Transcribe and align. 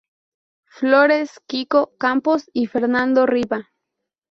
Florez, 0.65 1.39
Kiko 1.45 1.93
Campos 1.99 2.49
y 2.53 2.65
Fernando 2.65 3.27
Riba. 3.27 3.69